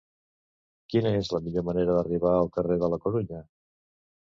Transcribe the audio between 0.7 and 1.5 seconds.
Quina és la